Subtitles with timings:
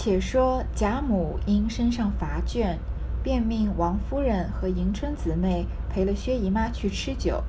[0.00, 2.76] 且说贾母因身上乏倦，
[3.20, 7.42] 便命王夫人和迎春姊妹陪了薛姨妈去吃酒，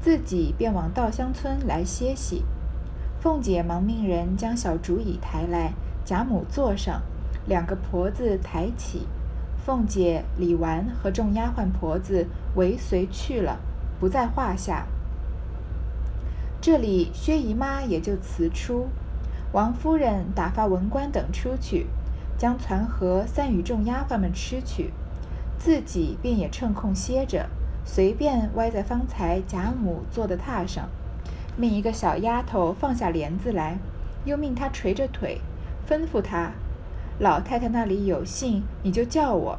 [0.00, 2.42] 自己便往稻香村来歇息。
[3.20, 7.02] 凤姐忙命人将小竹椅抬来，贾母坐上，
[7.46, 9.06] 两个婆子抬起，
[9.66, 13.60] 凤姐、李纨和众丫鬟婆子围随去了，
[14.00, 14.86] 不在话下。
[16.62, 18.88] 这里薛姨妈也就辞出。
[19.52, 21.86] 王夫人打发文官等出去，
[22.38, 24.92] 将攒盒散与众丫鬟们吃去，
[25.58, 27.48] 自己便也趁空歇着，
[27.84, 30.88] 随便歪在方才贾母坐的榻上，
[31.56, 33.78] 命一个小丫头放下帘子来，
[34.24, 35.40] 又命她垂着腿，
[35.88, 36.52] 吩咐她
[37.18, 39.58] ：“老太太那里有信，你就叫我。”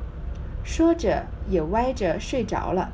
[0.63, 2.91] 说着也歪着睡着了。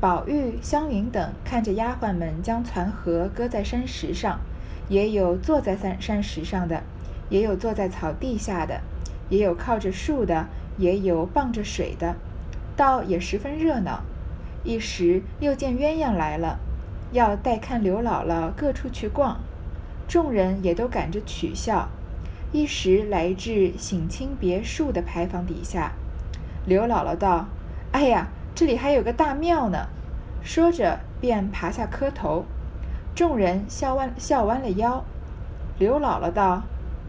[0.00, 4.40] 宝玉、湘云等看着丫鬟们将攒盒搁在山石上。
[4.88, 6.82] 也有坐在山山石上的，
[7.28, 8.80] 也有坐在草地下的，
[9.28, 10.46] 也有靠着树的，
[10.76, 12.16] 也有傍着水的，
[12.76, 14.02] 倒也十分热闹。
[14.64, 16.58] 一时又见鸳鸯来了，
[17.12, 19.40] 要带看刘姥姥各处去逛，
[20.06, 21.88] 众人也都赶着取笑。
[22.52, 25.92] 一时来至省亲别墅的牌坊底下，
[26.66, 27.46] 刘姥姥道
[27.92, 29.88] ：“哎呀，这里还有个大庙呢！”
[30.44, 32.44] 说着便爬下磕头。
[33.14, 35.04] 众人笑弯笑弯了腰，
[35.78, 36.62] 刘姥姥道：“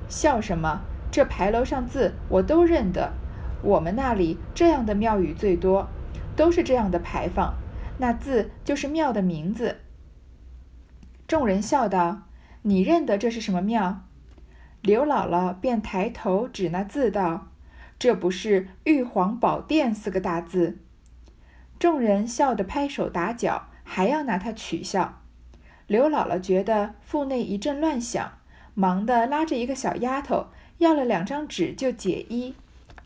[0.09, 0.81] 笑什么？
[1.09, 3.13] 这牌楼上字我都认得。
[3.61, 5.87] 我们那里这样的庙宇最多，
[6.35, 7.53] 都是这样的牌坊，
[7.99, 9.77] 那字就是庙的名字。”
[11.25, 12.23] 众人笑道
[12.63, 14.01] ：“你认得这是什么庙？”
[14.81, 17.47] 刘姥姥便抬头指那字道
[17.97, 20.79] ：“这不是玉皇宝殿四个大字？”
[21.79, 25.21] 众人笑得拍手打脚，还要拿他取笑。
[25.93, 28.39] 刘姥姥觉得腹内一阵乱响，
[28.73, 30.47] 忙的拉着一个小丫头
[30.79, 32.55] 要了两张纸就解衣。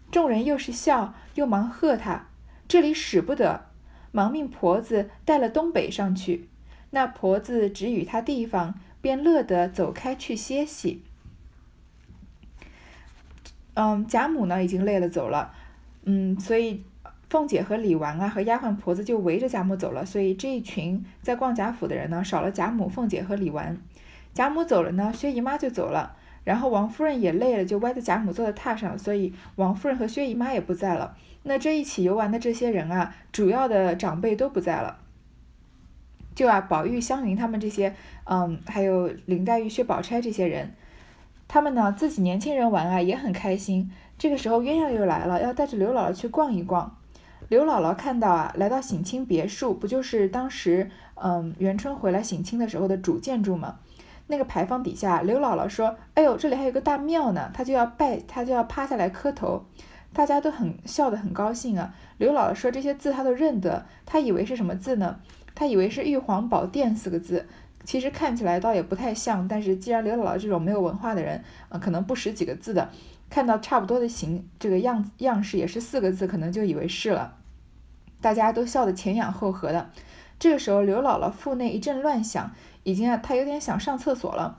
[0.09, 2.27] 众人又是笑又忙喝她，
[2.65, 3.65] 这里使不得，
[4.13, 6.47] 忙命婆子带了东北上去。
[6.91, 11.03] 那婆子指与她地方，便乐得走开去歇息。
[13.73, 15.53] 嗯，贾母呢已经累了走了，
[16.05, 16.85] 嗯，所以。
[17.29, 23.77] 凤姐和李纨啊，和丫鬟婆子就围着贾母走了，所以这一群在逛贾府的人呢，少了贾母、凤姐和李纨。
[24.33, 31.17] 贾母走了呢，薛姨妈就走了，然后王夫人也累了，就歪在贾母坐的榻上，所以王夫人和薛姨妈也不在了。
[31.43, 34.99] 那这一起游玩的这些人啊，主要的长辈都不在了，
[36.35, 37.95] 就啊，宝玉、湘云他们这些，
[38.25, 40.73] 嗯，还有林黛玉、薛宝钗这些人，
[41.47, 43.91] 他们呢自己年轻人玩啊也很开心。
[44.17, 46.95] 这个时候鸳鸯又来了，要带着刘姥姥去逛一逛。
[47.49, 53.79] 刘姥姥看到啊，来到省亲别墅，不就是当时嗯元春回来省亲的时候的主建筑吗？
[54.27, 59.63] 那个牌坊底下，刘姥姥说：“哎呦，这里还有个大庙呢！”她就要拜，她就要趴下来磕头，
[60.11, 61.93] 大家都很笑得很高兴啊。
[62.17, 65.17] 刘姥姥说：“这些字她都认得，她以为是什么字呢？
[65.55, 67.47] 她以为是玉皇宝殿四个字，
[67.85, 69.47] 其实看起来倒也不太像。
[69.47, 72.89] 但是既然刘姥姥这种没有文化的人，呃，可能不识几个字的。”
[73.29, 77.35] 看到差不多的形，这个样子样式也是四个字，可能就以为是了。
[78.21, 79.89] 大家都笑得前仰后合的。
[80.39, 82.51] 这个时候，刘姥姥腹内一阵乱响，
[82.83, 84.55] 已经啊，她有点想上厕所了。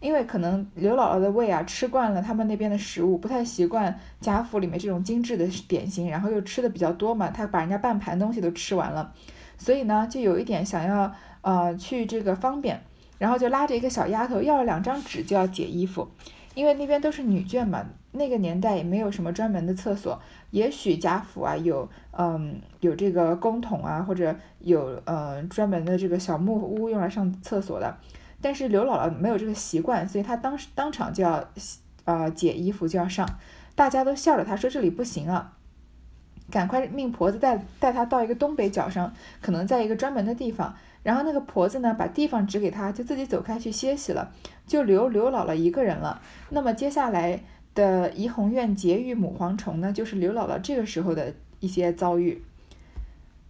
[0.00, 9.12] 因为可能刘姥姥的胃啊，吃惯了他们那边的食物，不太习惯贾府里面这种精致的点心，然后又吃的比较多嘛，她把人家半盘东西都吃完了，
[9.56, 11.12] 所以呢，就有一点想要
[11.42, 12.82] 呃去这个方便，
[13.18, 16.08] 然后就拉着一个小丫头要了两张纸就要解衣服，
[16.54, 17.84] 因为那边都是女眷嘛。
[18.14, 20.20] 那个年代也没有什么专门的厕所，
[20.50, 27.96] 也许贾府啊有，嗯，有这个公桶啊，或者有呃专门的这个小木屋用来上厕所的，
[28.42, 31.42] 但是刘姥姥没有这个习惯，所以她当时当场就要，
[32.04, 33.26] 呃解衣服就要上，
[33.74, 35.56] 大家都笑着她说这里不行啊，
[36.50, 44.32] 赶快命婆子带带她到一个东北角上，可能在一个专门的地方，然后那个婆子呢把地方指给他，就自己走开去歇息了，
[44.66, 46.20] 就留刘姥姥一个人了。
[46.50, 47.42] 那么接下来。
[47.74, 52.42] 的怡红院劫狱母蝗虫呢，就是刘姥姥这个时候的一些遭遇。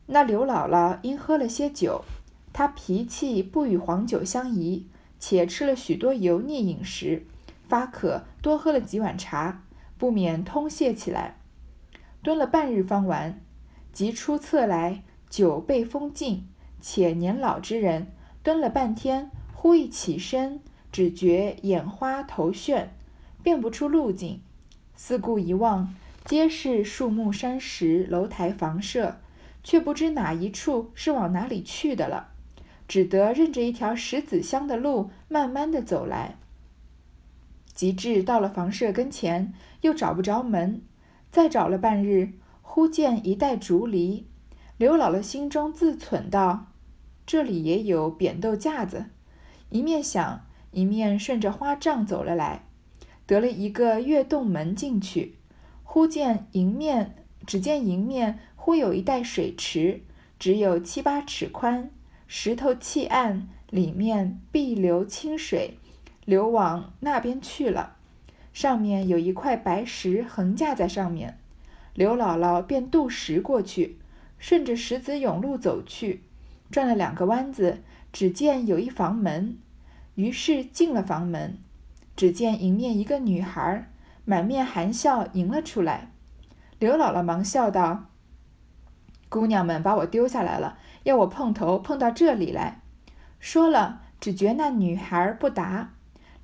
[0.06, 2.04] 那刘姥姥因喝了些酒，
[2.52, 4.87] 她脾气不与黄酒相宜，
[5.19, 7.25] 且吃了许多油腻饮食，
[7.69, 9.64] 发渴，多喝了几碗茶，
[9.98, 11.38] 不免通泻起来。
[12.22, 13.40] 蹲了半日方完，
[13.93, 16.46] 即出厕来，酒被封尽，
[16.82, 18.08] 且年老之人，
[18.43, 22.88] 蹲了半天，忽一起身，只觉眼花头眩。
[23.43, 24.40] 辨不出路径，
[24.94, 25.94] 四顾一望，
[26.25, 29.19] 皆是树木、山石、楼台、房舍，
[29.64, 32.29] 却不知哪一处是往哪里去的了，
[32.87, 36.37] 只得认着一条石子香的路，慢慢的走来。
[37.75, 40.82] 及至到了房舍跟前，又找不着门，
[41.31, 44.26] 再找了半日，忽见一袋竹篱。
[44.76, 46.67] 刘姥姥心中自忖道
[47.26, 49.06] ：“这里也有扁豆架子。”
[49.70, 52.64] 一面想，一面顺着花帐走了来，
[53.26, 55.36] 得了一个月洞门进去。
[55.82, 57.14] 忽见迎面，
[57.46, 60.02] 只见迎面忽有一带水池，
[60.38, 61.90] 只有七八尺宽，
[62.26, 65.78] 石头砌岸，里面碧流清水，
[66.24, 67.96] 流往那边去了。
[68.52, 71.38] 上面有一块白石横架在上面，
[71.94, 73.98] 刘姥姥便渡石过去。
[74.38, 76.22] 顺着石子甬路走去，
[76.72, 77.82] 转了两个弯子，
[78.12, 79.58] 只见有一房门，
[80.14, 81.58] 于是进了房门，
[82.16, 83.90] 只见迎面一个女孩，
[84.24, 86.10] 满面含笑迎了出来。
[86.78, 88.06] 刘姥姥忙笑道
[89.28, 92.80] ：“姑娘们把我丢下来了，要我碰头碰到这里来。”
[93.38, 95.90] 说了，只觉那女孩不答，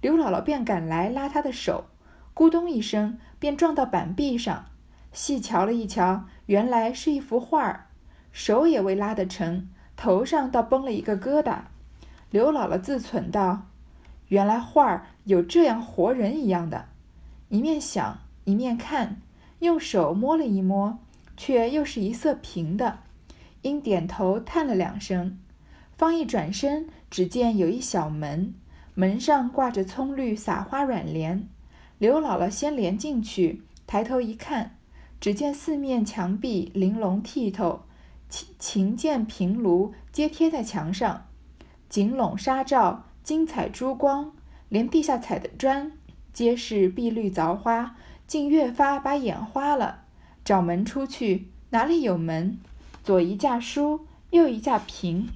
[0.03, 1.87] 刘姥姥便赶来拉她的手，
[2.35, 4.67] 咕咚一声，便撞到板壁上，
[5.11, 7.87] 细瞧了一瞧，原来是一幅画儿。
[8.31, 9.69] 手也未拉得成，
[9.99, 11.59] 头上倒崩了一个疙瘩。
[12.31, 13.67] 刘姥姥自忖道
[14.29, 16.87] ：“原来画儿有这样活人一样的。”
[17.51, 19.21] 一面想，一面看，
[19.59, 20.99] 用手摸了一摸，
[21.37, 23.01] 却又是一色平的。
[23.63, 25.37] 因点头叹了两声，
[25.97, 28.55] 方一转身，只见有一小门，
[28.95, 31.49] 门上挂着葱绿撒花软帘。
[31.99, 34.77] 刘姥姥先连进去，抬头一看，
[35.21, 37.81] 只见四面墙壁玲珑剔透。
[38.29, 41.27] 琴琴键平炉皆贴在墙上，
[41.89, 44.33] 锦笼纱罩，金彩珠光，
[44.69, 45.93] 连地下踩的砖
[46.33, 47.97] 皆是碧绿凿花，
[48.27, 50.03] 竟越发把眼花了。
[50.45, 52.59] 找门出去，哪里有门？
[53.03, 55.29] 左一架书，右一架屏。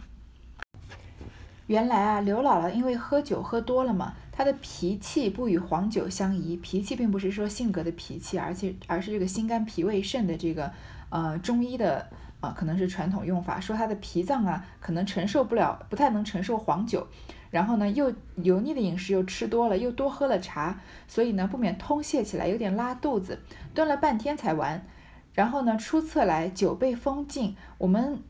[1.66, 6.56] 原来啊，刘姥姥因为喝酒喝多了嘛，他的脾气不与黄酒相宜。
[6.56, 10.72] 脾气并不是说性格的脾气，而且而是这个心肝脾胃肾的这个
[11.10, 12.08] 呃中医的。
[12.42, 17.06] 啊，可能是传统用法，说他的脾脏啊，可能承受不了，不太能承受黄酒，
[17.52, 23.38] 然后呢，又油腻的饮食又吃多了，又多喝了茶，所以呢，不免通泄起来，有点拉肚子，
[23.72, 24.84] 蹲了半天才完。
[25.32, 27.54] 然后呢，出侧来酒被封禁。
[27.78, 28.20] 我们，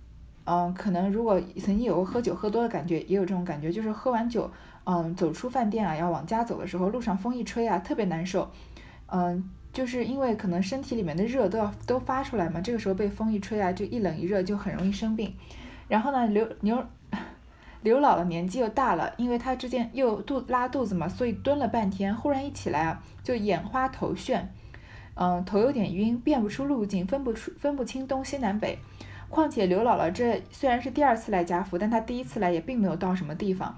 [0.44, 4.50] 嗯，可能如果曾经有过喝酒喝多的感觉，也有这种感觉，就是喝完酒，
[4.84, 8.50] 嗯，走出饭店啊，要往家走的时候，路上风一吹啊，特别难受，
[9.06, 9.50] 嗯。
[9.72, 15.34] 就是因为可能身体里面的热都要都发出来嘛，这个时候被风一吹啊，就一冷一热就很容易生病。
[15.88, 16.84] 然后呢，刘刘
[17.80, 24.42] 刘姥姥年纪又大了，因为她之前又肚拉肚子嘛，所以蹲了半天，忽然一起来啊，就眼花头眩，
[25.14, 28.78] 嗯，头有点晕，辨不出路径，分不出分不清东西南北。
[29.30, 33.74] 况且刘姥姥这虽然是第二次来家福，但她第一次来也并没有到什么地方，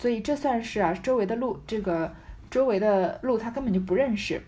[0.00, 2.14] 所以这算是啊，周围的路这个
[2.50, 4.40] 周围的路他根本就不认识。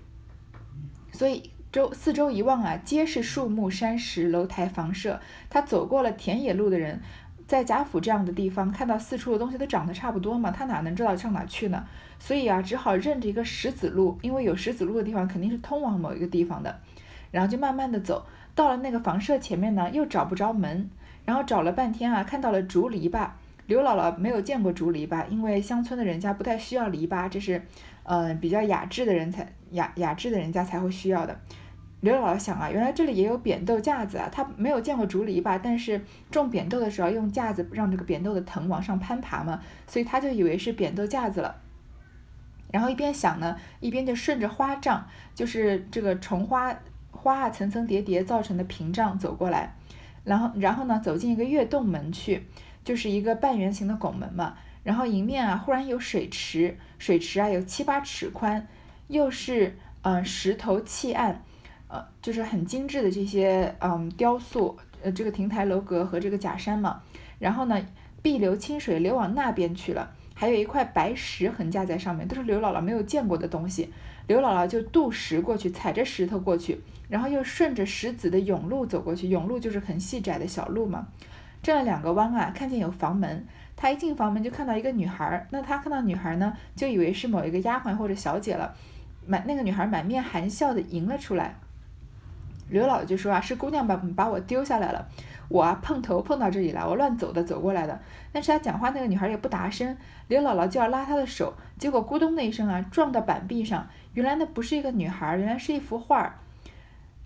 [1.12, 5.20] 所以周四周一望啊，皆是树木、山石、楼台、房舍。
[5.50, 7.02] 他走过了田野路的人，
[7.46, 11.84] 在贾府这样的地方，看到四处的东西都长得差不多嘛，他哪能知道上哪去呢？
[12.18, 16.80] 所以啊，只好认着一个石子路，因为有石子路的地方肯定是通往某一个地方的。
[17.30, 18.24] 然后就慢慢的走，
[18.54, 20.88] 到了那个房舍前面呢，又找不着门，
[21.26, 23.28] 然后找了半天啊，看到了竹篱笆。
[23.66, 27.62] 刘姥姥没有见过竹篱笆，因为乡村的人家不太需要篱笆，这是。
[28.04, 31.40] 嗯，比较雅致的人才雅雅致的人家才会需要的。
[32.00, 34.28] 刘姥姥想啊，原来这里也有扁豆架子啊。
[34.32, 41.54] 她没有见过竹篱笆，但是种扁豆的时候用架子让这个扁豆的藤往上攀爬嘛，所以她就以为是扁豆架子了。
[42.72, 46.76] 然后一边想呢，一边就顺着花帐，就是这个重花
[47.12, 49.76] 花啊层层叠叠造成的屏障走过来，
[50.24, 52.42] 然后然后呢走进一个月洞门去，
[52.84, 54.56] 就是一个半圆形的拱门嘛。
[54.84, 58.66] 然后迎面啊，忽然有水池，水池啊有七八尺宽，
[59.06, 61.44] 又是嗯石头砌岸，
[61.86, 67.00] 呃，就是很精致的这些嗯雕塑，呃，这个亭台楼阁和这个假山嘛。
[67.38, 67.80] 然后呢，
[68.22, 73.92] 碧流清水流往那边去了，还有一块白石横架在上面，都是刘姥姥没有见过的东西。
[74.26, 81.06] 刘姥姥就渡石过去，踩着石头过去，然后又顺着石子的甬路走过去，甬路就是很细窄的小路嘛。
[81.62, 83.46] 转了两个弯啊，看见有房门。
[83.74, 88.74] 他一进房门就看到一个女孩，那他看到女孩呢，就以为是某一个丫鬟或者小姐了，
[89.26, 91.56] 满那个女孩满面含笑的迎了出来。
[92.68, 95.06] 刘姥姥就说啊，是姑娘把把我丢下来了，
[95.48, 98.00] 我啊碰头碰到这里来，我乱走的走过来的。
[98.30, 99.96] 但是他讲话那个女孩也不答声，
[100.28, 106.34] 刘姥姥就要拉她的手，结果咕咚的一声啊，撞到板壁上，原来那不是一个女孩，原来是一幅画。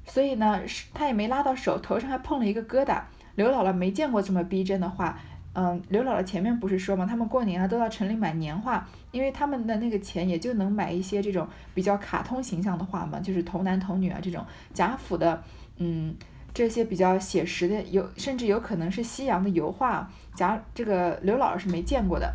[0.07, 3.03] 所以呢，是她也没拉到手，头上还碰了一个疙瘩。
[3.37, 5.17] 刘姥姥没见过这么逼真的画。
[5.59, 15.43] 嗯，刘姥姥前面不是说嘛，他们过年啊都到城里买年画，因为他们的那个钱也就能买一些这种比较卡通形象的画嘛，就是童男童女啊这种贾府的，
[15.79, 16.15] 嗯，
[16.53, 22.35] 这些比较写实的，有甚至有可能是西洋的油画，贾这个刘姥姥是没见过的。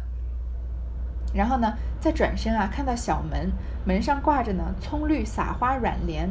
[1.32, 3.52] 然后呢，再转身啊，看到小门
[3.86, 6.28] 门上挂着呢葱绿撒花软帘，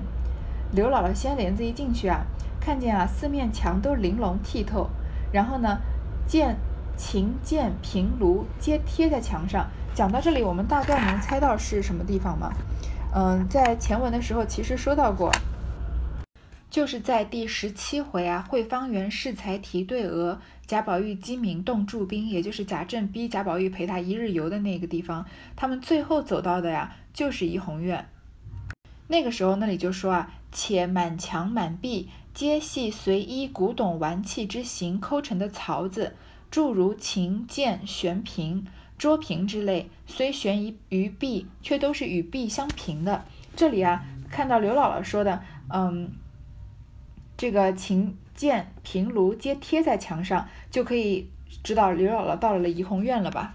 [0.73, 2.27] 刘姥姥掀帘子一进去啊，
[2.61, 4.89] 看见啊四面墙都玲珑剔透，
[5.33, 5.79] 然后呢
[6.27, 6.57] 剑。
[6.97, 9.67] 琴剑平炉皆贴在墙上。
[9.95, 12.53] 讲到这里，我们大概能猜到是什么地方吗？
[13.15, 15.33] 嗯，在前文的时候其实说到过，
[16.69, 25.25] 就是在第十七回啊，惠芳园试才题对额，贾宝玉鸡鸣动驻兵，也就是贾政逼贾宝玉陪他一日游的那个地方。
[25.57, 28.07] 他们最后走到的呀，就是怡红院。
[29.09, 36.17] 那个时候那里就说啊，且满墙满壁皆系随衣古董玩器之形抠成的槽子。
[36.51, 38.67] 诸如琴剑悬瓶、
[38.99, 43.25] 桌瓶之类，虽悬于于壁，却都是与壁相平的。
[43.55, 46.11] 这里啊，看到刘姥姥说的，嗯，
[47.37, 51.31] 这个琴剑平炉皆贴在墙上，就可以
[51.63, 53.55] 知道刘姥姥到了怡红院了吧？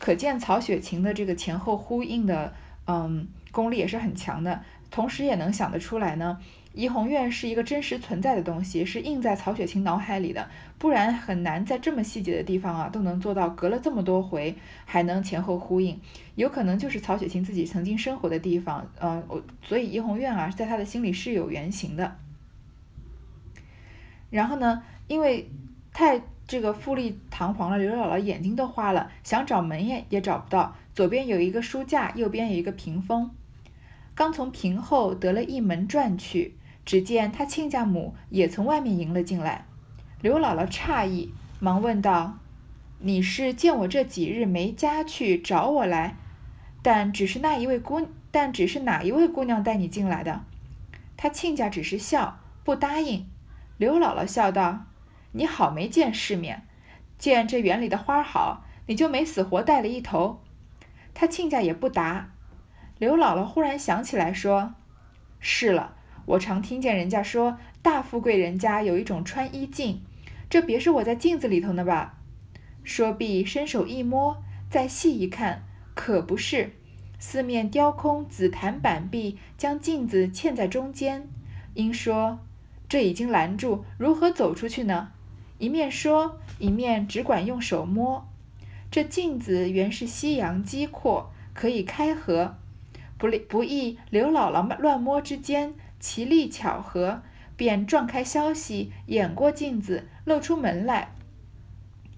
[0.00, 2.52] 可见曹雪芹的这个前后呼应的，
[2.86, 4.62] 嗯，功力也是很强的。
[4.90, 6.40] 同时也能想得出来呢。
[6.78, 14.54] 怡红院是一个真实存在的东西，是印在曹雪芹脑海里的，不然很难在这么细节的地方啊都能做到隔了这么多回
[14.84, 16.00] 还能前后呼应。
[16.36, 19.20] 有可能就是曹雪芹自己曾经生活的地方，呃，
[19.60, 22.16] 所以怡红院啊在他的心里是有原型的。
[24.30, 25.50] 然后呢，因为
[25.92, 30.76] 太这个富丽堂皇了，刘姥姥眼睛都花了，想找门也也找不到。
[30.94, 33.32] 左边有一个书架，右边有一个屏风，
[34.14, 36.54] 刚从屏后得了一门转去。
[36.88, 39.66] 只见他亲家母也从外面迎了进来，
[40.22, 42.38] 刘姥姥诧异，忙问道
[43.00, 46.16] ：“你是见我这几日没家去找我来？
[46.80, 50.46] 但只是那一位姑，但只是哪一位姑娘带你进来的？”
[51.18, 53.28] 他亲家只是笑，不答应。
[53.76, 54.86] 刘姥姥笑道
[55.32, 56.66] ：“你好没见世面，
[57.18, 60.40] 见这园里的花好，你就没死活带了一头。”
[61.12, 62.30] 他亲家也不答。
[62.96, 64.72] 刘姥姥忽然想起来说
[65.38, 65.96] ：“是了。”
[66.28, 70.02] 我常听见人家说，大富贵人家有一种穿衣镜，
[70.50, 72.18] 这别是我在镜子里头呢吧？
[72.84, 76.72] 说毕，伸手一摸，再细一看，可不是，
[77.18, 81.26] 四面雕空紫檀板壁，将镜子嵌在中间。
[81.72, 82.40] 因说
[82.90, 85.12] 这已经拦住，如何走出去呢？
[85.56, 88.28] 一面说，一面只管用手摸。
[88.90, 92.56] 这镜子原是西洋机阔，可以开合，
[93.16, 95.72] 不不意刘姥姥乱摸之间。
[96.00, 97.22] 奇力巧合，
[97.56, 101.14] 便撞开消息，掩过镜子，露出门来。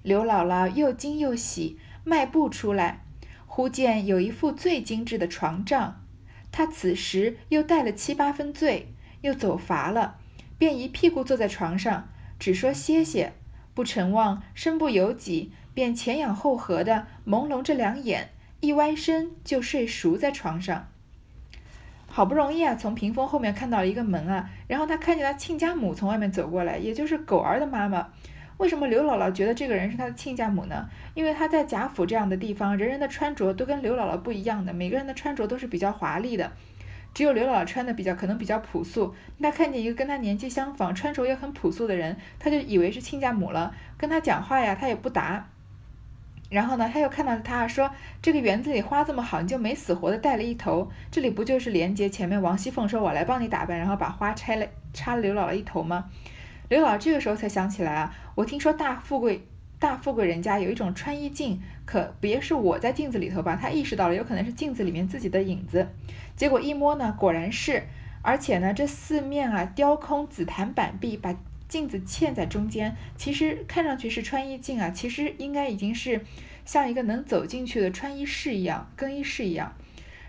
[0.02, 3.04] 刘姥姥又惊又喜，迈步出来，
[3.46, 6.02] 忽见有一副最精致的床帐。
[6.52, 10.16] 她此时又带了七八分醉，又走乏了，
[10.58, 12.08] 便一屁股坐在床上，
[12.38, 13.32] 只说歇歇，
[13.74, 20.88] 不成望，身不由己，便前仰后合的朦胧着两眼，一歪身就睡熟在床上。
[22.12, 28.08] 好不容易啊，从屏风后面看到了一个门啊，然后他看见他亲家母从外面走过来，也就是狗儿的妈妈。
[28.56, 30.86] 为什么刘姥姥觉得这个人是他的亲家母呢？
[31.14, 36.52] 因为他在贾府这样的地方，人人的穿着都跟刘姥姥不一样的，每个人的穿着都是比较华丽的，
[37.14, 39.14] 只有刘姥姥穿的比较可能比较朴素。
[39.40, 45.49] 他看见一个跟他年纪相仿、穿着也很朴素的人，他就以为是亲家母了，跟他讲话呀，他也不答。
[46.50, 47.88] 然后呢，他又看到他说
[48.20, 50.90] ：“这个园子里花这么好，你就没死活的带了一头。
[51.08, 56.06] 这里不就是连接前面王熙凤说我来帮你打扮，然后把花拆了插了刘姥姥一头吗？”
[56.68, 59.46] 刘姥姥这个时候才想起来啊，我听说大富贵
[59.78, 63.56] 大富贵人家有一种穿衣镜，可别是我在镜子里头吧？
[63.60, 65.86] 他意识到了，有可能是镜子里面自己的影子。
[66.34, 67.84] 结果一摸呢，果然是，
[68.22, 71.32] 而且呢，这四面啊雕空紫檀板壁，把。
[71.70, 76.20] 镜子嵌在中间，其实看上去是穿衣镜啊，其实应该已经是
[76.64, 79.72] 像一个能走进去的穿衣室一样，更衣室一样。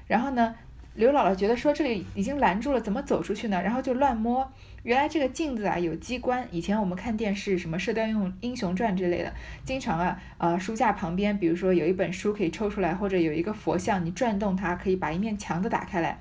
[0.07, 0.55] 然后呢，
[0.93, 3.59] 刘姥姥觉得说这里已经拦住了，怎么走出去呢？
[3.61, 6.47] 然后就乱摸，原来这个镜子啊有机关。
[6.51, 9.33] 以前我们看电视，什么《射雕英雄英雄传》之类的，
[9.65, 16.19] 经常啊，呃，书架旁边，比如说有一本书可以抽出来，或者有一个佛像，你转动它，可以把一面墙都打开来。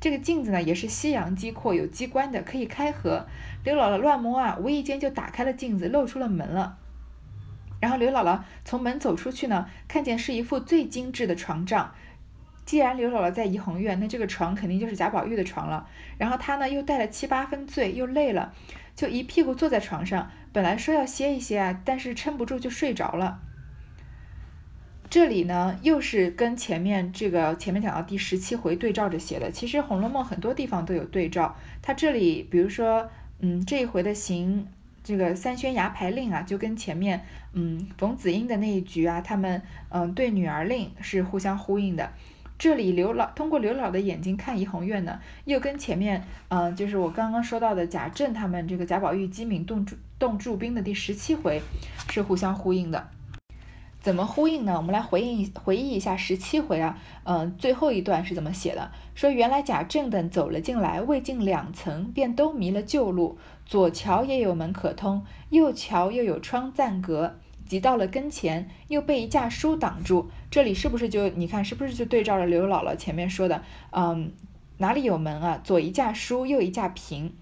[0.00, 3.26] 这个镜子呢，也是西洋机括，有机关的，可以开合。
[3.64, 6.78] 刘姥姥乱摸啊，无意间就打开了镜子，露出了门了。
[7.80, 11.92] 然后刘姥姥从门走出去呢，看见是一副最精致的床帐，
[12.64, 15.88] 既然刘姥姥在怡红院，那这个床肯定就是贾宝玉的床了。
[16.16, 18.52] 然后她呢又带了七八分醉，又累了，
[18.94, 20.30] 就一屁股坐在床上。
[20.52, 23.40] 本来说要歇一歇啊，但是撑不住就睡着了。
[25.10, 29.50] 这里呢又是跟前面这个前面讲到第十七回对照着写的。
[29.50, 31.56] 其实《红楼梦》很多地方都有对照。
[31.80, 33.08] 它这里比如说，
[33.40, 34.66] 嗯，这一回的行
[35.02, 37.24] 这个三宣牙牌令啊，就跟前面
[37.54, 42.12] 嗯冯子英的那一局啊，他们嗯对女儿令是互相呼应的。
[42.58, 49.86] 这里刘老通过刘老的眼睛看怡红院呢，又跟前面，嗯，就是我刚刚说到的贾政他们这个贾宝玉机敏动
[50.18, 51.62] 动驻兵的第十七回
[52.10, 53.08] 是互相呼应的。
[54.08, 54.74] 怎么呼应呢？
[54.74, 58.90] 我们来回忆回忆一下十七回啊，嗯，最后一段是怎么写的？
[59.14, 63.36] 说原来贾政等走了进来，未进两层，便都迷了旧路，
[63.66, 67.34] 左桥也有门可通，右桥又有窗暂隔。
[67.66, 70.30] 急到了跟前，又被一架书挡住。
[70.50, 73.62] 这里是不是就你看，是不是就对照了刘姥姥前面说的？
[73.90, 74.32] 嗯，
[74.78, 75.60] 哪里有门啊？
[75.62, 77.34] 左一架书，右一架屏。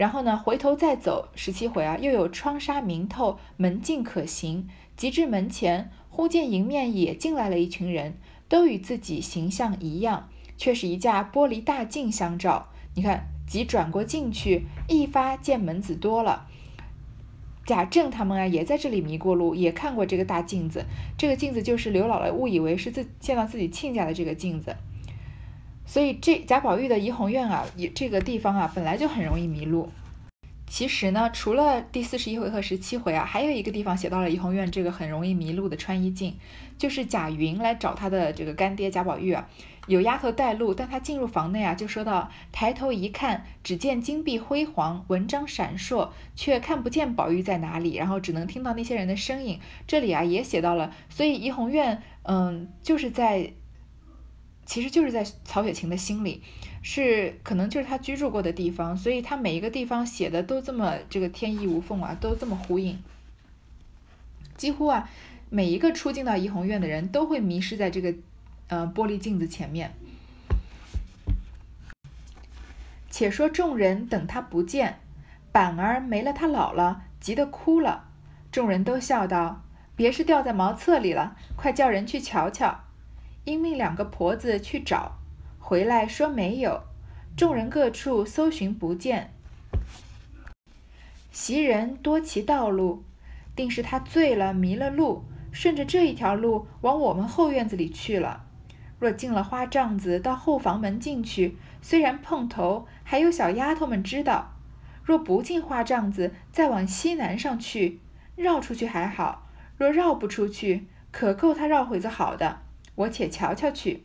[0.00, 4.66] 然后呢，回头再走十七回啊，又有窗纱明透，门径可行。
[4.96, 8.14] 及至门前，忽见迎面也进来了一群人，
[8.48, 12.68] 都与自己形象一样，却是一架玻璃大镜相照。
[12.94, 16.46] 你看，即转过进去，一发见门子多了。
[17.66, 20.86] 贾政他们啊，也在这里迷过路，也看过这个大镜子。
[21.18, 24.74] 这个镜子就是刘姥姥误以为是自见到自己亲家的这个镜子。
[25.90, 29.88] 所以这贾宝玉的怡红院啊，也这个地方啊，本来就很容易迷路。
[30.68, 36.36] 其实呢，除了第四十一回和十七回啊，还有一个地方写到了怡红院这个很容易迷路的穿衣镜，
[36.78, 39.48] 就是贾云来找他的这个干爹贾宝玉啊，
[39.88, 49.58] 有丫头带路，但他进入房内啊，就说到抬头一看，只见金碧辉煌，文章闪烁，却看不见宝玉在哪里，然后只能听到那些人的声音。
[49.88, 53.54] 这里啊也写到了，所以怡红院，嗯，就是在，
[54.64, 56.42] 其实就是在曹雪芹的心里。
[56.82, 62.98] 是可能就是他居住过的地方，所以他每一个地方写的都这么这个天衣无缝啊，都这么呼应。
[64.56, 65.10] 几乎啊，
[65.50, 68.14] 每一个出镜到怡红院的人都会迷失在这个
[68.68, 69.92] 呃玻璃镜子前面。
[73.10, 75.00] 且说众人等他不见，
[75.52, 78.08] 板儿没了，他老了，急得哭了。
[78.50, 79.62] 众人都笑道
[79.94, 82.84] ：“别是掉在茅厕里了，快叫人去瞧瞧。”
[83.50, 85.18] 因命两个婆子去找。
[85.58, 86.84] 回来说没有，
[87.36, 89.32] 众人各处搜寻不见。
[91.32, 93.02] 袭人多其道路，
[93.56, 98.44] 定是他醉了迷了路，顺着这一条路往我们后院子里去了。
[99.00, 104.52] 若进了花帐子，到后房门进去，虽然碰头，还有小丫头们知道；
[105.02, 107.98] 若不进花帐子，再往西南上去，
[108.36, 112.60] 绕出去还好；若绕不出去，可够他绕会子好的。
[113.00, 114.04] 我且瞧瞧去，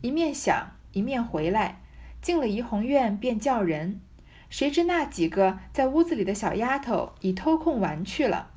[0.00, 0.72] 一面想。
[0.92, 1.80] 一面回来，
[2.22, 4.00] 进了怡红院，便叫人。
[4.48, 8.50] 谁知那几个在屋子里的小丫头已偷空玩去了。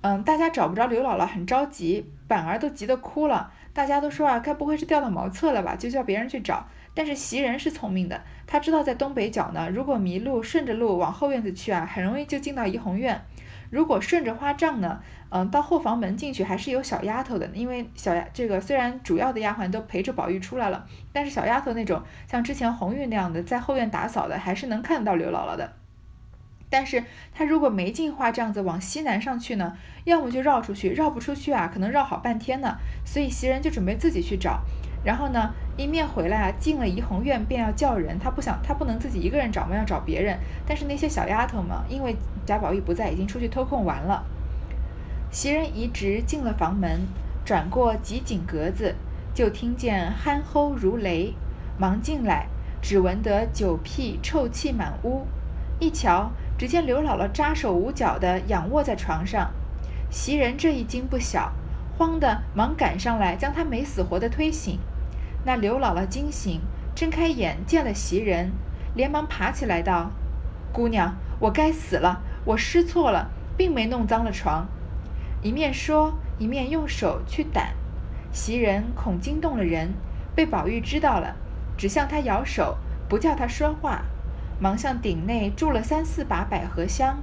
[0.00, 3.52] 嗯，大家找不着刘姥姥，很着急，板儿都急得哭了。
[3.72, 5.76] 大家都说啊，该不会是掉到茅厕了吧？
[5.76, 6.66] 就叫别人去找。
[6.92, 9.70] 但是袭人是聪明的，她知道在东北角呢。
[9.70, 13.24] 如果迷路，顺着路往后院子去啊，很容易就进到怡红院。
[13.70, 15.00] 如果顺着花帐呢，
[15.30, 25.72] 嗯，到后房门进去还是有小丫头的，因为小丫这个虽然主要的丫鬟都陪着宝玉出来了，但是小丫头那种像之前红玉那样的在后院打扫的，还是能看到刘姥姥的。
[26.68, 32.76] 但是她如果没进花帐子往西南上去呢，要么就绕出去，绕不出去啊，可能绕好半天呢。
[33.04, 34.62] 所以袭人就准备自己去找。
[35.06, 38.18] 然后呢，一面回来啊，进了怡红院，便要叫人。
[38.18, 40.36] 他不想，他不能自己一个人找嘛，要找别人。
[40.66, 44.26] 但是那些小丫头嘛，因为贾宝玉不在，已经出去偷空玩了。
[45.30, 47.06] 袭人移直进了房门，
[47.44, 48.96] 转过几井格子，
[49.32, 51.34] 就听见鼾吼如雷，
[51.78, 52.48] 忙进来，
[52.82, 55.24] 只闻得酒屁臭气满屋。
[55.78, 59.52] 一瞧，只见刘姥姥扎手捂脚的仰卧在床上。
[60.10, 61.52] 袭人这一惊不小，
[61.96, 64.80] 慌的忙赶上来，将她没死活的推醒。
[65.46, 66.60] 那刘姥姥惊醒，
[66.92, 68.50] 睁开眼见了袭人，
[68.96, 70.10] 连忙爬起来道
[70.74, 74.66] ：“姑娘，我该死了，我失错了，并没弄脏了床。”
[75.40, 77.68] 一面说，一面用手去掸。
[78.32, 79.94] 袭人恐惊动了人，
[80.34, 81.36] 被宝玉知道了，
[81.78, 82.76] 只向他摇手，
[83.08, 84.02] 不叫他说话，
[84.58, 87.18] 忙向顶内住了三四把百合香，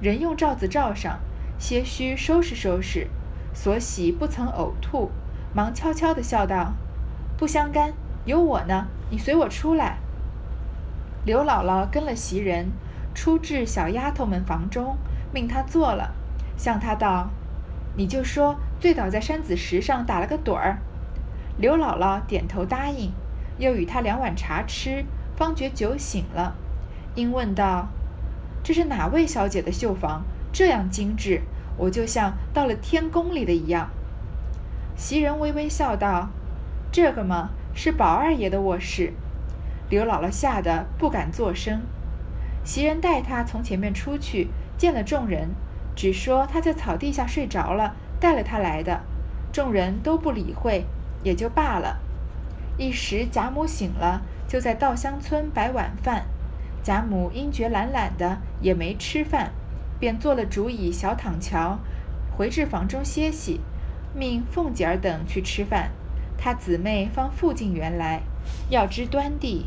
[0.00, 1.18] 人用罩子罩上，
[1.58, 3.08] 些须收拾收拾，
[3.52, 5.10] 所喜不曾呕吐，
[5.52, 6.72] 忙悄悄地笑道。
[7.36, 7.92] 不相干，
[8.24, 8.86] 有我呢。
[9.10, 9.98] 你随我出来。
[11.24, 12.70] 刘姥姥跟了袭人，
[13.14, 14.96] 出至小丫头们房中，
[15.32, 16.14] 命她坐了，
[16.56, 17.30] 向她道
[17.96, 20.78] ：“你就说醉倒在山子石上打了个盹儿。”
[21.58, 23.12] 刘姥姥点头答应，
[23.58, 25.04] 又与她两碗茶吃，
[25.36, 26.54] 方觉酒醒了，
[27.14, 27.88] 因问道
[28.64, 30.22] ：“这是哪位小姐的绣房？
[30.52, 31.42] 这样精致，
[31.76, 33.90] 我就像到了天宫里的一样。”
[34.96, 36.30] 袭人微微笑道
[36.90, 39.12] ：“这个嘛，是宝二爷的卧室。”
[39.88, 41.82] 刘姥姥吓得不敢作声。
[42.64, 45.50] 袭人带她从前面出去，见了众人，
[45.94, 49.02] 只说她在草地下睡着了，带了她来的。
[49.52, 50.84] 众人都不理会，
[51.22, 51.98] 也就罢了。
[52.76, 56.26] 一时贾母醒了，就在稻香村摆晚饭。
[56.82, 59.52] 贾母因觉懒懒的，也没吃饭，
[59.98, 61.78] 便做了竹椅，小躺桥，
[62.36, 63.60] 回至房中歇息。
[64.14, 65.90] 命凤姐儿等去吃饭，
[66.38, 68.22] 他姊妹方复进园来，
[68.68, 69.66] 要知端地。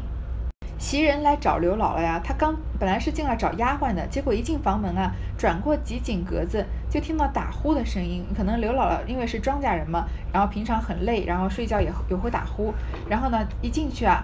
[0.77, 8.23] 袭人来找刘姥姥呀，她刚本来是进来找丫鬟的，结果一进房门啊，转过几井格子，就听到打呼的声音。
[8.33, 12.73] 可能刘姥姥因为是庄稼人嘛，然后平常很累，然后睡觉也也会打呼。
[13.09, 14.23] 然后呢，一进去啊，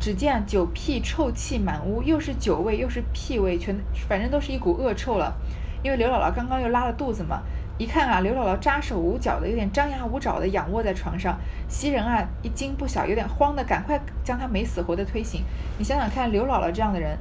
[0.00, 3.76] 只见酒屁臭气满屋，又是酒味又是屁味，全
[4.08, 5.34] 反正都是一股恶臭了。
[5.82, 7.42] 因为刘姥姥刚刚又拉了肚子嘛。
[7.78, 11.36] 一看啊，刘姥姥扎手捂脚的，有点张牙舞爪的仰卧在床上。
[11.68, 15.42] 袭人啊，一惊不小，有点慌的，赶快将她没死活的推醒。
[15.78, 17.18] 你想想看，刘姥姥这样的人，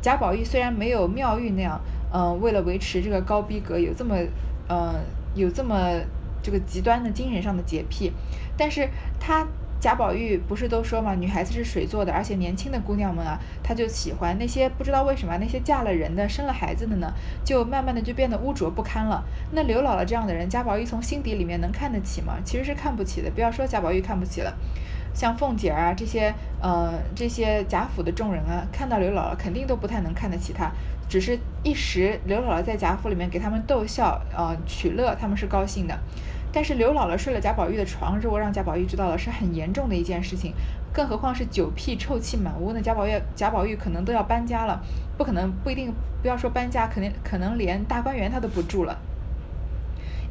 [0.00, 1.80] 贾宝玉虽然没有妙玉那样，
[2.12, 4.16] 嗯，为了维持这个高逼格，有这么，
[4.68, 4.94] 嗯，
[5.34, 5.76] 有这么
[6.42, 8.12] 这个极端的精神上的洁癖，
[8.56, 8.88] 但是
[9.18, 9.46] 他。
[9.78, 17.12] 贾宝玉不是都说嘛，女孩子是水做的，而且年轻的姑娘们啊，她就喜欢那些不知道为什么那些嫁了人的、生了孩子的呢，
[17.44, 19.22] 就慢慢的就变得污浊不堪了。
[19.52, 22.38] 那刘姥姥这样的人，贾宝玉从心底里面能看得起吗？
[22.44, 23.30] 其实是看不起的。
[23.30, 24.52] 不要说贾宝玉看不起了，
[25.14, 30.72] 像凤姐啊这些，呃，这些贾府的众人啊，看到刘姥姥肯定都不太能看得起她，
[31.08, 35.96] 只是一时刘姥姥在贾府里面给他们逗笑，呃，取乐，他们是高兴的。
[36.56, 40.54] 但是刘姥姥睡了贾宝玉的床，如果让贾宝玉知道了，是很严重的一件事情。
[40.90, 44.80] 更何况是酒屁臭气满屋，那贾宝玉贾宝玉可能都要搬家了，
[45.18, 45.92] 不可能不一定
[46.22, 48.98] 不要说搬家，肯定可能连大观园他都不住了，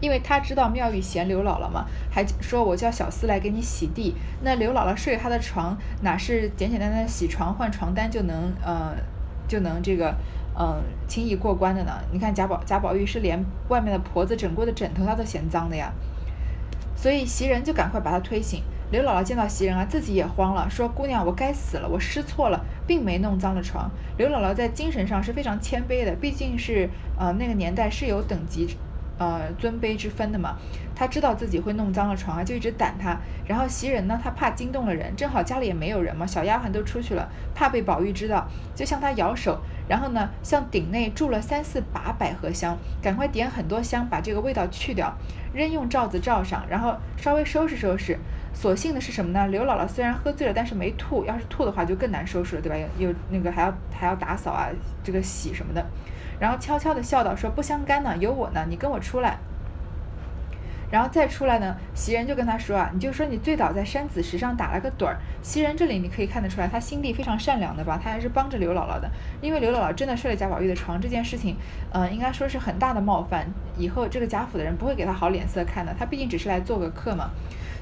[0.01, 4.15] 因为他知道妙玉嫌刘姥姥嘛，还说我叫小厮来给你洗地。
[4.41, 8.95] 那刘姥姥睡他的床，哪是简简单单洗床换床单就能呃
[9.47, 10.15] 就能这个。
[10.57, 11.91] 嗯，轻易过关的呢？
[12.13, 15.91] 你看贾宝贾宝玉是连外面的婆子枕过的枕头他都嫌脏的呀，
[16.95, 18.61] 所以袭人就赶快把他推醒。
[18.91, 28.77] 刘姥姥见到袭人啊，自己也慌了，说：“姑娘，我该死了，我失错了，并没弄脏了床。”刘姥姥在精神上是非常谦卑的，毕竟是呃那个年代是有等级。
[29.17, 30.57] 呃，尊卑之分的嘛，
[30.93, 33.17] 他知道自己会弄脏了床啊，就一直掸他。
[33.47, 39.59] 然后袭人呢，他怕惊动了人，正好家里也没有人嘛，小丫鬟都出去了，怕被宝玉知道，就向他摇手。
[39.87, 45.15] 然后呢，向顶内注了三四把百合香，赶快点很多香，把这个味道去掉，
[45.53, 48.17] 扔用罩子罩上，然后稍微收拾收拾。
[48.53, 49.47] 所幸的是什么呢？
[49.47, 52.89] 刘姥姥虽然喝醉了，但是没吐，要是吐的话就更难收拾了，对吧？
[52.97, 54.67] 有那个还要还要打扫啊，
[55.03, 55.85] 这个洗什么的。
[56.39, 59.37] 然后悄悄地笑道：“说不相干呢，有我呢，你跟我出来。”
[60.91, 67.99] 然后再出来呢，袭人就跟他说：“啊，你就说你醉倒在山子石上打了个盹儿。”袭人这里你可以看得出来，他心地非常善良的吧？
[68.01, 69.09] 他还是帮着刘姥姥的，
[69.41, 71.57] 因为刘姥姥真的睡了贾宝玉的床这件事情，
[71.91, 75.93] 嗯，应该说是很大的冒犯，以后这个贾府的人不会给他好脸色看的。
[75.97, 77.31] 他毕竟只是来做个客嘛，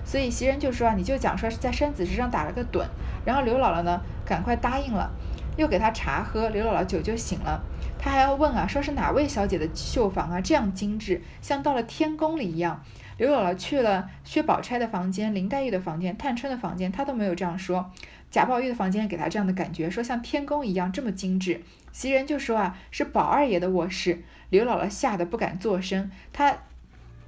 [0.05, 2.85] 所以袭人就说：“啊，你就讲说是在山子石上打了个盹。”
[3.25, 5.11] 然后刘姥姥呢，赶快答应了，
[5.57, 7.61] 又给他茶喝，刘姥姥酒就醒了。
[8.03, 12.83] 他还要问啊，说是哪位小姐的绣房啊，这样精致，像到了天宫里一样。
[13.15, 17.89] 刘姥姥去了薛宝钗的房间、林黛玉的房间、探春的房间，她都没有这样说。
[18.29, 21.61] 贾宝玉的房间给她这样的感觉，说像天宫一样这么精致。
[21.93, 24.21] 袭人就说啊，是宝二爷的卧室。
[24.49, 26.11] 刘姥姥吓得不敢作声。
[26.33, 26.57] 她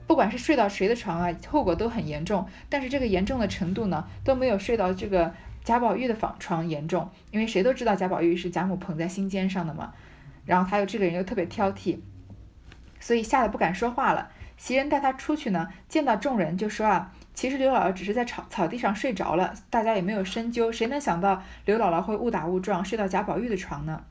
[0.06, 2.46] 不管是睡到谁的床啊，后果都很严重。
[2.68, 5.34] 但是这个严重的程度呢，都没有睡到这个
[5.64, 9.94] 贾宝玉的房床严重，因为谁都知道贾宝玉是贾母捧在心尖上的嘛。
[10.46, 12.00] 然后他又这个人又特别挑剔，
[13.00, 14.30] 所以吓得不敢说话了。
[14.58, 20.72] 袭人带他出去呢，见到众人就说啊，其实刘姥姥只是在草草地上睡着了，大家也没有深究。
[20.72, 24.04] 谁能想到刘姥姥会误打误撞睡到贾宝玉的床呢？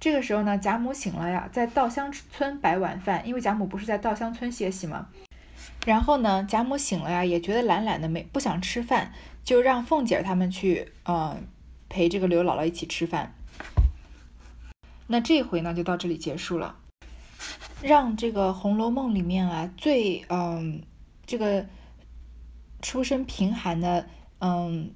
[0.00, 5.06] 这个时候呢，贾母醒了呀，在稻香村摆晚饭，因为贾母不是在稻香村歇息吗？
[5.86, 9.12] 然后呢，贾母醒了呀，也觉得懒懒的，没不想吃饭，
[9.44, 11.36] 就让凤姐他们去，呃，
[11.88, 13.34] 陪这个刘姥姥一起吃饭。
[15.08, 16.76] 那这回呢，就到这里结束了。
[17.82, 20.82] 让这个《红楼梦》里面啊，最嗯，
[21.24, 21.66] 这个
[22.82, 24.06] 出身贫寒的，
[24.40, 24.94] 嗯，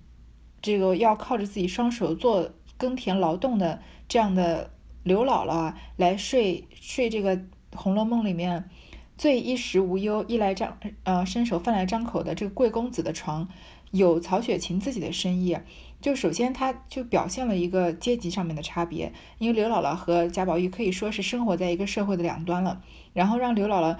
[0.61, 4.71] 这个要靠着自己双手做耕田劳动的这样的
[5.03, 7.37] 刘姥姥啊，来睡睡这个
[7.75, 8.69] 《红楼梦》里面
[9.17, 13.49] 最衣食无忧、衣来张呃伸手饭来张口的这个贵公子的床，
[13.93, 15.57] 有曹雪芹自己的深意。
[16.01, 22.83] 就首先，他就表现了一个阶级上面的差别，因为刘姥姥和贾宝玉可以说是生活在一个社会的两端了。
[23.13, 23.97] 然后让刘姥姥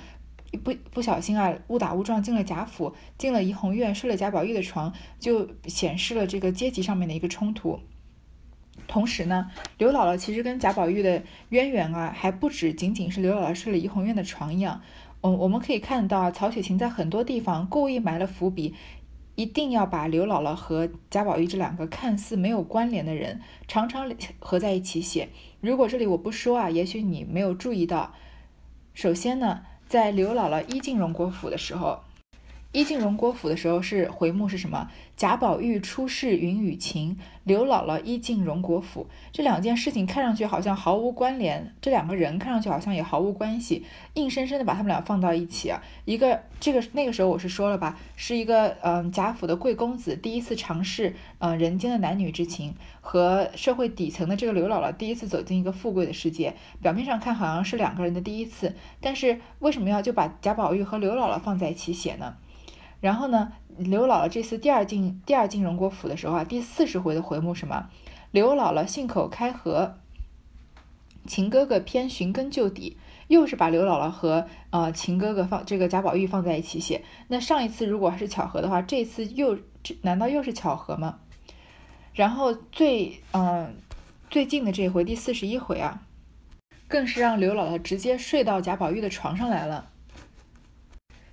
[0.65, 7.79] 不不小心啊，误打误撞进了贾府，进了怡红院，睡了贾宝玉的床，就显示了这个阶级上面的一个冲突。
[8.89, 14.81] 同时呢，刘姥姥其实跟贾宝玉的渊源啊，还不止仅仅是刘姥姥睡了怡红院的床一样。
[15.21, 18.75] 我，我们可以看到啊，曹雪芹在很多地方故意埋了伏笔。
[19.35, 25.29] 一定要把刘姥姥和贾宝玉这两个看似没有关联的人，常常合在一起写。
[25.61, 28.15] 如果这里我不说啊，也许你没有注意到。
[28.95, 32.01] 首先呢，在刘姥姥一进荣国府的时候。
[32.73, 34.89] 一进荣国府的时候是回目是什么？
[35.15, 39.07] 贾宝玉出世云雨情，刘姥姥一进荣国府。
[39.31, 45.83] 这两件事情看上去好像毫无关联，这两个人看上去好像也毫无关系，硬生生的把他们俩放到一起啊。
[46.07, 56.55] 一个这个那个时候我是说了吧，是一个嗯贾府的贵公子第一次尝试嗯人间的男女之情，和社会底层的这个刘姥姥第一次走进一个富贵的世界。
[56.81, 62.37] 表面上看好像是两个人的第一次，但是为什么要就把贾宝玉和刘姥姥放在一起写呢？
[63.03, 67.91] 然后呢，刘姥姥这次第二进第二进荣国府的时候啊，第四十回的回目什么？
[68.31, 69.97] 刘姥姥信口开河，
[71.27, 77.03] 秦哥哥偏寻根究底，又是把刘姥姥和呃秦哥哥放这个贾宝玉放在一起写。
[77.27, 81.19] 那上一次如果还是巧合的话，这次又这难道又是巧合吗？
[82.15, 83.75] 然后最嗯
[84.31, 86.03] 最近的这回第四十一回啊，
[86.87, 89.89] 更是让刘姥姥直接睡到贾宝玉的床上来了。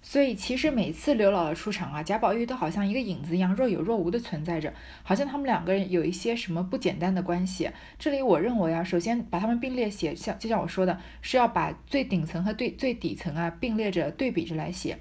[0.09, 7.69] 所以其实每次刘姥姥出场啊，贾宝玉都好像一个影子一样若有若无的存在着，好像他们两个人有一些什么不简单的关系。
[7.99, 14.97] 这里我认为啊，首先把他们并列写，像就像我说的，是要把最顶层和最最底层啊并列着对比着来写。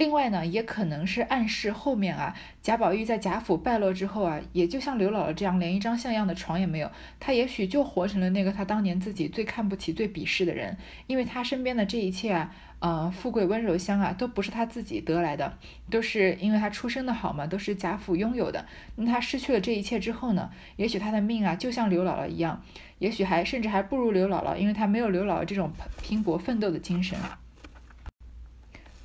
[0.00, 10.74] 另外呢，也可能是暗示后面啊，贾宝玉在贾府败落之后啊，也就像刘姥姥这样，连一张像样的床也没有，他也许就活成了那个他当年自己最看不起、最鄙视的人，
[11.06, 12.50] 因为他身边的这一切啊。
[12.78, 15.58] 呃，富贵温柔乡啊，都不是他自己得来的，
[15.90, 18.64] 都是因为他出生的好嘛，都是贾府拥有的。
[18.96, 20.50] 那他失去了这一切之后呢？
[20.76, 22.62] 也许他的命啊，就像刘姥姥一样，
[22.98, 25.70] 也许还甚至还不如刘姥姥，因为他没有刘姥姥这种
[26.02, 27.18] 拼搏奋斗的精神。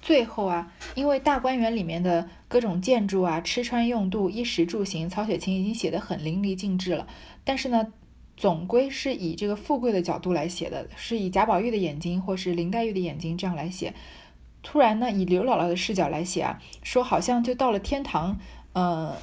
[0.06, 7.06] 最后啊，因为大观园里面的各种建筑啊、吃穿用度、衣食住行，曹雪芹已经写得很淋漓尽致了，
[7.44, 7.88] 但是呢。
[8.38, 13.94] 总归是以这个富贵的角度来写的，是以贾宝玉的眼睛或是林黛玉的眼睛这样来写。
[14.62, 18.38] 突然呢，以刘姥姥的视角来写啊，说好像就到了天堂，
[18.74, 19.16] 呃，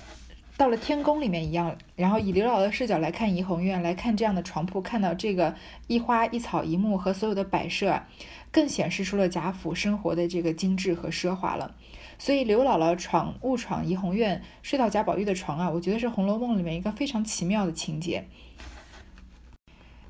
[0.62, 1.76] 到了天宫里面一样。
[1.96, 5.56] 然后以刘姥姥的视角来看怡红院，来看这样的床铺，看到这个
[5.88, 8.04] 一花一草一木和所有的摆设，
[8.52, 11.74] 更显示出了贾府生活的这个精致和奢华了。
[12.16, 18.28] 所以刘姥姥闯误闯怡红院，睡到贾宝玉的床啊，我觉得是《红楼梦》里面一个非常奇妙的情节。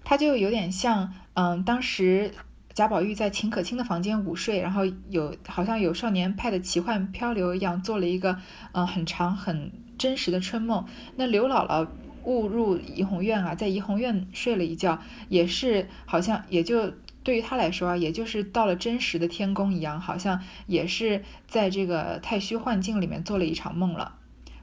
[0.05, 2.35] 他就有点像，嗯，当时
[2.75, 8.37] 贾宝玉在秦可卿的房间午睡，然后有好像有少年派的奇幻漂流一样，做了一个
[8.73, 10.85] 嗯很长很真实的春梦。
[11.15, 11.87] 那刘姥姥
[12.25, 24.17] 误入怡红院啊，在怡红院睡了一觉，也是好像也就对于她来说啊，也就是到了真实的天宫一样，好像也是在这个太虚幻境里面做了一场梦了。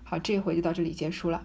[0.04, 1.44] 好，这回就到这里结束了。